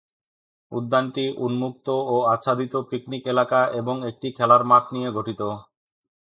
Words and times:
উদ্যানটি 0.71 1.25
উন্মুক্ত 1.37 1.87
ও 2.07 2.15
আচ্ছাদিত 2.33 2.73
পিকনিক 2.89 3.23
এলাকা 3.27 3.59
এবং 3.79 3.95
একটি 4.09 4.27
খেলার 4.37 4.63
মাঠ 4.63 4.83
নিয়ে 4.95 5.09
গঠিত। 5.11 5.41